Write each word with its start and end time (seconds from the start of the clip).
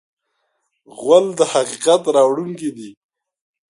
غول 0.97 1.25
د 1.39 1.41
حقیقت 1.53 2.01
راوړونکی 2.15 2.69
دی. 2.77 2.89